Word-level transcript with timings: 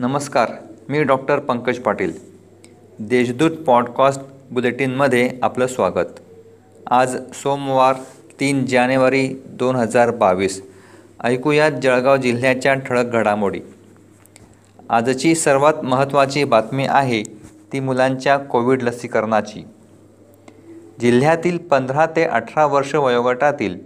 नमस्कार 0.00 0.50
मी 0.88 1.02
doctor 1.02 1.38
Pankaj 1.38 1.78
Patil. 1.78 2.12
Deshdoot 2.98 3.50
podcast 3.50 4.20
बुलेटिनमध्ये 4.50 5.30
आपलं 5.42 5.66
स्वागत. 5.66 6.20
आज 6.90 7.16
सोमवार 7.34 7.94
तीन 8.40 8.66
जानेवारी 8.66 9.28
दोन 9.46 9.76
हजार 9.76 10.10
बावीस. 10.10 10.62
ऐकूयात 11.24 11.72
जळगाव 11.72 12.16
जिल्ह्याच्या 12.16 12.74
ठळक 12.74 13.04
घडामोडी. 13.04 13.60
आजची 14.90 15.34
सर्वात 15.34 15.84
महत्त्वाची 15.84 16.44
बातमी 16.44 16.86
आहे 16.88 17.22
ती 17.72 17.80
मुलांच्या 17.80 18.38
कोविड 18.38 18.82
लसीकरणाची. 18.82 19.64
जिल्ह्यातील 21.00 21.58
पंधरा 21.58 22.06
ते 22.06 22.24
अठरा 22.24 22.66
वर्ष 22.66 22.94
वयोगटातील 22.94 23.78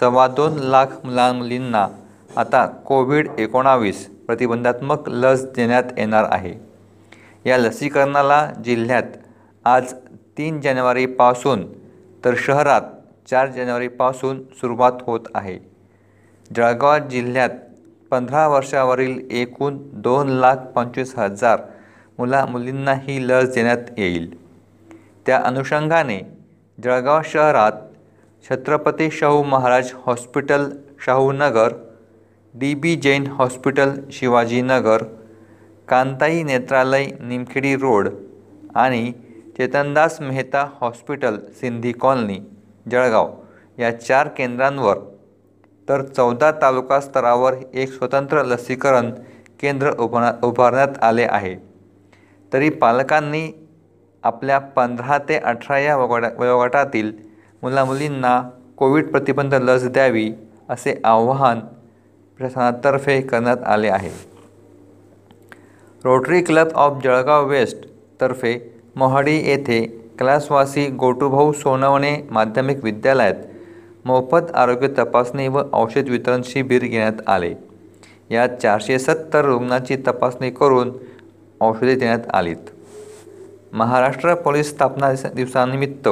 सव्वा 0.00 0.26
दोन 0.26 0.52
लाख 0.52 0.86
मुलां 1.04 1.34
मुलींना 1.34 1.88
आता 2.36 2.66
कोविड 2.66 3.28
एकोणावीस 3.38 4.19
प्रतिबंधात्मक 4.30 5.08
लस 5.08 5.44
देण्यात 5.44 5.82
येणार 5.98 6.24
आहे. 6.30 6.54
या 7.46 7.58
लसीकरणाला 7.58 8.52
जिल्ह्यात 8.64 9.02
आज 9.64 9.94
तीन 10.38 10.60
जानेवारीपासून 10.60 11.66
तर 12.24 12.34
शहरात 12.36 12.80
चार 13.30 13.50
जानेवारीपासून 13.50 14.42
सुरुवात 14.42 14.92
होत 15.02 15.20
आहे. 15.34 15.58
जळगाव 16.56 16.98
जिल्ह्यात 16.98 17.50
पंधरा 18.10 18.48
वर्षावरील 18.48 19.28
एकूण 19.30 19.78
दोन 19.92 20.28
लाख 20.28 20.56
पंचवीस 20.56 21.18
हजार 21.18 21.60
मुला 22.18 22.46
मुलींना 22.46 22.92
ही 22.92 23.28
लस 23.28 23.54
देण्यात 23.54 23.98
येईल. 23.98 24.42
त्या 25.26 25.42
अनुषंगाने 25.44 26.20
जळगाव 26.84 27.20
शहरात 27.24 27.72
Chhatrapati 28.50 29.10
Shahu 29.10 29.42
Maharaj 29.42 29.90
hospital 29.94 30.70
Shahunagar 31.04 31.72
D 32.54 32.74
B 32.74 32.94
Jain 32.96 33.26
hospital 33.26 33.90
Shivajinagar 34.12 35.02
Kantai 35.88 36.42
Netralaya 36.42 37.06
Nimkhedi 37.20 37.74
road 37.76 38.08
आणि 38.74 39.12
चेतनदास 39.56 40.20
मेहता 40.20 40.66
हॉस्पिटल 40.80 41.36
सिंधी 41.60 41.92
कॉलनी 41.92 42.38
जळगाव 42.90 43.30
या 43.78 43.90
चार 44.00 44.28
केंद्रांवर 44.28 44.98
तर 45.88 46.02
चौदा 46.06 46.50
तालुका 46.52 47.00
स्तरावर 47.00 47.54
एक 47.72 47.92
स्वतंत्र 47.92 48.44
लसीकरण 48.44 49.10
केंद्र 49.60 49.92
उभार 49.98 50.32
उभारण्यात 50.44 51.02
आले 51.02 51.26
आहे. 51.30 51.54
तरी 52.52 52.70
पालकांनी 52.70 53.48
आपल्या 54.24 54.58
पंधरा 54.58 55.18
ते 55.28 55.38
अठरा 55.38 55.78
या 55.78 55.96
वयोगटा 55.96 56.28
वयोगटातील 56.38 57.12
मुलामुलींना 57.62 58.40
कोविड 58.76 59.10
प्रतिबंध 59.10 59.54
लस 59.54 59.88
द्यावी 59.88 60.32
असे 60.68 61.00
आव्हान 61.04 61.60
प्रशासनातर्फे 62.40 63.20
करण्यात 63.20 63.56
आले 63.66 63.88
आहे. 63.88 64.10
Rotary 66.04 66.40
Club 66.42 66.68
of 66.74 67.02
Jalgaon 67.04 67.48
west 67.48 67.86
तर्फे 68.20 68.52
मोहाडी 68.96 69.34
येथे 69.36 69.80
क्लासवासी 70.18 70.86
गोटूभाऊ 70.90 71.52
सोनवणे 71.52 72.16
माध्यमिक 72.30 72.84
विद्यालयात 72.84 73.34
मोफत 74.04 74.50
आरोग्य 74.54 74.88
तपासणी 74.98 75.48
व 75.48 75.62
औषध 75.72 76.08
वितरण 76.08 76.42
शिबिर 76.44 76.84
घेण्यात 76.84 77.20
आले. 77.26 77.52
यात 78.30 78.48
चारशे 78.62 78.98
सत्तर 78.98 79.44
रुग्णांची 79.44 79.96
तपासणी 79.96 80.50
करून 80.50 80.92
औषधे 81.60 81.94
देण्यात 81.94 82.30
आलीत. 82.30 82.70
महाराष्ट्र 83.72 84.34
पोलीस 84.34 84.70
स्थापना 84.70 85.12
दिवसानिमित्त 85.34 86.08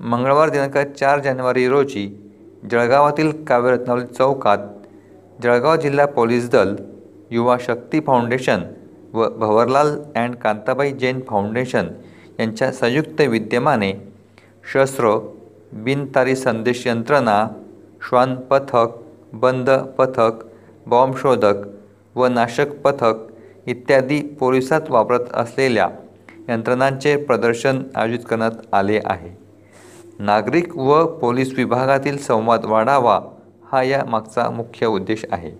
मंगळवार 0.00 0.48
दिनांक 0.48 0.78
चार 0.78 1.20
जानेवारी 1.20 1.66
रोजी 1.68 2.06
जळगावातील 2.70 3.32
काव्यरत्नावली 3.44 4.06
चौकात 4.06 4.58
जळगाव 5.42 5.76
जिल्हा 5.76 6.06
पोलीस 6.06 6.50
दल 6.50 6.74
युवा 7.30 7.56
शक्ती 7.60 8.00
फाउंडेशन 8.00 8.60
व 9.12 9.28
भवरलाल 9.28 9.98
अँड 10.16 10.34
कांताबाई 10.34 10.92
जैन 10.92 11.20
फाउंडेशन 11.28 11.86
यांच्या 12.40 12.72
संयुक्त 12.72 13.20
विद्यमाने 13.20 13.92
शस्त्र 14.72 15.18
बिनतारी 15.72 16.36
संदेश 16.36 16.86
यंत्रणा 16.86 17.48
श्वान 18.08 18.34
पथक 18.34 18.86
बंद 19.32 19.70
पथक 19.98 20.44
बॉम्ब 20.86 21.16
शोधक 21.16 21.54
व 22.14 22.26
नाशक 22.26 22.70
पथक 22.70 23.14
इत्यादी 23.66 24.20
पोलिसात 24.20 24.80
वापरत 24.88 25.32
असलेल्या 25.34 25.88
यंत्रणांचे 26.48 27.16
प्रदर्शन 27.16 27.82
आयोजित 27.94 28.24
करण्यात 28.30 28.50
आले 28.72 29.00
आहे. 29.04 29.36
नागरिक 30.18 30.76
व 30.76 31.04
पोलीस 31.06 31.54
विभागातील 31.56 32.18
संवाद 32.18 32.64
वाढावा 32.64 33.20
हा 33.72 33.82
या 33.82 34.02
मागचा 34.04 34.48
मुख्य 34.50 34.86
उद्देश 34.86 35.24
आहे. 35.32 35.50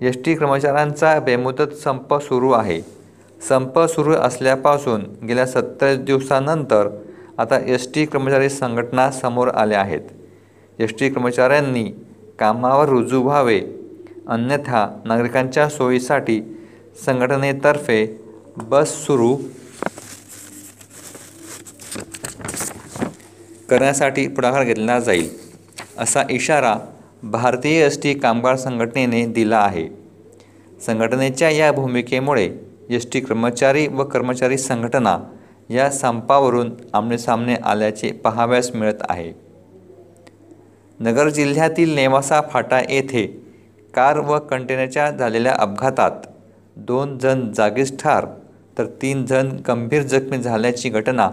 एस 0.00 0.16
टी 0.24 0.34
कर्मचाऱ्यांचा 0.34 1.18
बेमुदत 1.20 1.74
संप 1.82 2.14
सुरू 2.14 2.50
आहे. 2.52 2.80
संप 3.48 3.78
सुरू 3.78 4.12
असल्यापासून 4.12 5.04
गेल्या 5.28 5.46
सत्तर 5.46 5.94
दिवसानंतर 5.96 6.88
आता 7.38 7.58
एस 7.66 7.88
टी 7.94 8.06
कर्मचारी 8.06 8.48
संघटना 8.48 9.10
समोर 9.10 9.48
आल्या 9.48 9.80
आहेत. 9.80 10.00
एस 10.78 10.94
टी 11.00 11.08
कर्मचाऱ्यांनी 11.10 11.84
कामावर 12.38 12.88
रुजू 12.88 13.22
व्हावे 13.22 13.60
अन्यथा 14.28 14.86
नागरिकांच्या 15.04 15.68
सोयीसाठी 15.68 16.40
संघटनेतर्फे 17.06 18.04
बस 18.56 18.96
सुरू 19.06 19.36
करण्यासाठी 23.70 24.28
पुढाकार 24.28 24.64
घेतला 24.64 25.00
जाईल. 25.00 25.43
असा 25.98 26.22
इशारा 26.30 26.74
भारतीय 27.22 27.84
एस 27.84 27.98
टी 28.02 28.14
कामगार 28.14 28.56
संघटनेने 28.56 29.24
दिला 29.26 29.58
आहे. 29.58 29.88
संघटनेच्या 30.86 31.50
या 31.50 31.70
भूमिकेमुळे 31.72 32.48
एस 32.90 33.06
टी 33.12 33.20
कर्मचारी 33.20 33.86
व 33.88 34.04
कर्मचारी 34.04 34.58
संघटना 34.58 35.16
या 35.70 35.90
संपावरून 35.90 36.70
आमनेसामने 36.92 37.54
आल्याचे 37.54 38.10
पाहाव्यास 38.12 38.70
मिळत 38.74 39.02
आहे. 39.08 39.32
नगर 41.00 41.28
जिल्ह्यातील 41.28 41.94
नेवासा 41.94 42.40
फाटा 42.50 42.80
येथे 42.80 43.26
कार 43.94 44.18
व 44.18 44.38
कंटेनरच्या 44.38 45.10
झालेल्या 45.10 45.54
अपघातात 45.58 46.26
दोन 46.76 47.16
जण 47.18 47.50
जागीच 47.52 47.98
ठार 48.02 48.26
तर 48.78 48.86
तीन 49.02 49.24
जण 49.26 49.48
गंभीर 49.68 50.02
जखमी 50.02 50.38
झाल्याची 50.38 50.88
घटना 50.88 51.30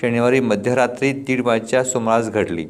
शनिवारी 0.00 0.40
मध्यरात्री 0.40 1.12
दीड 1.12 1.40
वाजच्या 1.40 1.84
सुमारास 1.84 2.30
घडली. 2.30 2.66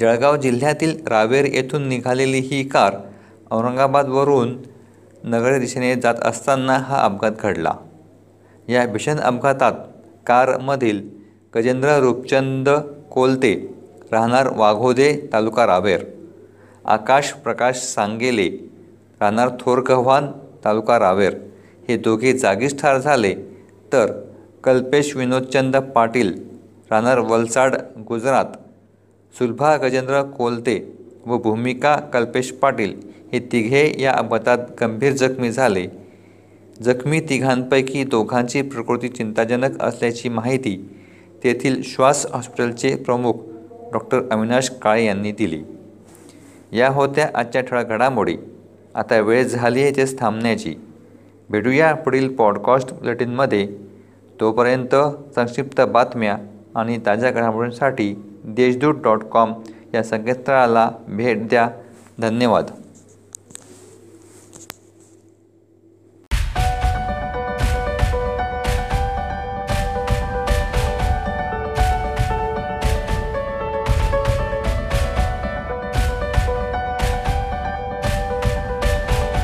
जळगाव 0.00 0.36
जिल्ह्यातील 0.36 0.96
रावेर 1.06 1.44
येथून 1.44 1.88
निघालेली 1.88 2.38
ही 2.38 2.62
कार 2.68 2.94
औरंगाबादवरून 3.50 4.56
नगर 5.24 5.58
दिशेने 5.58 5.94
जात 5.94 6.14
असताना 6.24 6.76
हा 6.78 7.00
अपघात 7.00 7.32
घडला. 7.40 7.72
या 8.68 8.86
भीषण 8.86 9.18
अपघातात 9.18 9.72
कारमधील 10.26 11.00
गजेंद्र 11.54 11.98
रूपचंद 12.00 12.68
कोलते 13.10 13.54
राहणार 14.12 14.48
वाघोदे 14.56 15.12
तालुका 15.32 15.66
रावेर. 15.66 16.04
आकाश 16.84 17.32
प्रकाश 17.44 17.76
सांगेले 17.76 18.48
राहणार 19.20 19.48
थोरगव्हाण 19.60 20.26
तालुका 20.64 20.98
रावेर. 20.98 21.34
हे 21.88 21.96
दोघे 21.96 22.32
जागीच 22.38 22.80
ठार 22.80 22.98
झाले 22.98 23.34
तर 23.92 24.12
कल्पेश 24.64 25.16
विनोदचंद 25.16 25.76
पाटील 25.94 26.32
राहणार 26.90 27.18
वलसाड 27.18 27.74
गुजरात 28.08 28.56
सुलभा 29.38 29.76
गजेंद्र 29.76 30.22
कोलते 30.22 30.98
व 31.26 31.38
भूमिका 31.38 31.96
कल्पेश 31.96 32.52
पाटील 32.52 32.94
हे 33.32 33.38
तिघे 33.38 33.94
या 33.98 34.12
अपघातात 34.12 34.58
गंभीर 34.80 35.12
जखमी 35.12 35.50
झाले. 35.50 35.86
जखमी 36.82 37.20
तिघांपैकी 37.20 38.04
दोघांची 38.04 38.62
प्रकृती 38.62 39.08
चिंताजनक 39.08 39.82
असल्याची 39.82 40.28
माहिती 40.28 40.98
तेथील 41.44 41.82
श्वास 41.82 42.26
हॉस्पिटलचे 42.32 42.96
प्रमुख 42.96 43.32
डॉक्टर 43.92 44.22
अविनाश 44.30 44.70
काळे 44.70 45.04
यांनी 45.04 45.32
दिली. 45.32 45.62
या 46.72 46.88
होत्या 46.88 47.28
आजच्या 47.34 47.62
ठळक 47.62 47.86
घडामोडी 47.86 48.36
आता 48.94 49.20
वेळ 49.20 49.44
झाली 49.44 49.82
आहे 49.82 49.96
तेच 49.96 50.18
थांबण्याची. 50.18 50.74
भेटूया 51.50 51.94
पुढील 51.94 52.34
पॉडकास्ट 52.34 52.92
बुलेटिनमध्ये. 52.92 53.68
तोपर्यंत 54.40 54.94
संक्षिप्त 55.34 55.80
बातम्या 55.80 56.38
आणि 56.74 56.98
ताज्या 57.06 57.30
घडामोडींसाठी 57.30 58.14
देशदूत 58.44 58.94
डॉट 58.94 59.22
कॉम 59.24 59.52
या 59.94 60.02
संकेतस्थळाला 60.02 60.90
भेट 61.08 61.48
द्या. 61.48 61.68
धन्यवाद. 62.20 62.70